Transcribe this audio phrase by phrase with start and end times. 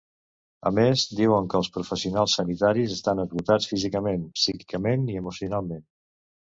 [0.69, 5.91] A més, diuen que els professionals sanitaris estan esgotats físicament, psíquicament i emocionalment.